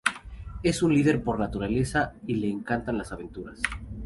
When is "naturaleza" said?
1.39-2.13